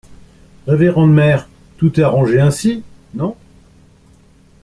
[0.65, 1.47] Révérende mère,
[1.77, 2.81] tout est arrangé ainsi?
[3.13, 3.35] Non.